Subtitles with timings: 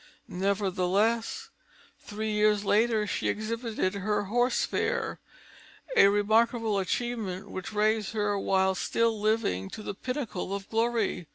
[0.27, 1.51] Nevertheless,
[1.99, 5.19] three years later she exhibited her Horse Fair,
[5.95, 11.27] a remarkable achievement which raised her while still living to the pinnacle of glory.